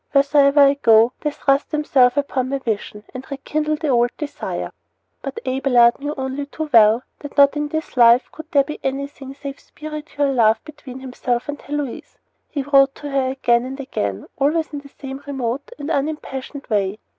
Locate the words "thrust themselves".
1.29-2.17